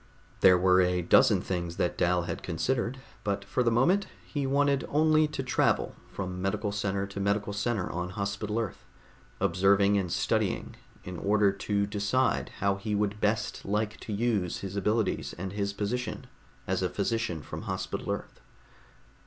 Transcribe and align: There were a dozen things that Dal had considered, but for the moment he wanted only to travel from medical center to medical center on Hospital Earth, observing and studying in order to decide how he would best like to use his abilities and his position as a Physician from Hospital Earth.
There 0.39 0.57
were 0.57 0.81
a 0.81 1.03
dozen 1.03 1.41
things 1.41 1.77
that 1.77 1.95
Dal 1.95 2.23
had 2.23 2.41
considered, 2.41 2.97
but 3.23 3.45
for 3.45 3.61
the 3.61 3.69
moment 3.69 4.07
he 4.25 4.47
wanted 4.47 4.83
only 4.89 5.27
to 5.27 5.43
travel 5.43 5.93
from 6.11 6.41
medical 6.41 6.71
center 6.71 7.05
to 7.05 7.19
medical 7.19 7.53
center 7.53 7.87
on 7.91 8.09
Hospital 8.09 8.57
Earth, 8.57 8.83
observing 9.39 9.99
and 9.99 10.11
studying 10.11 10.75
in 11.03 11.19
order 11.19 11.51
to 11.51 11.85
decide 11.85 12.49
how 12.57 12.77
he 12.77 12.95
would 12.95 13.21
best 13.21 13.63
like 13.63 13.99
to 13.99 14.11
use 14.11 14.61
his 14.61 14.75
abilities 14.75 15.35
and 15.37 15.53
his 15.53 15.71
position 15.71 16.25
as 16.65 16.81
a 16.81 16.89
Physician 16.89 17.43
from 17.43 17.61
Hospital 17.69 18.11
Earth. 18.11 18.41